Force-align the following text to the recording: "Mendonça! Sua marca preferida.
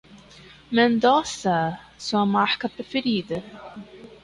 "Mendonça! 0.71 1.79
Sua 1.95 2.25
marca 2.25 2.67
preferida. 2.67 3.43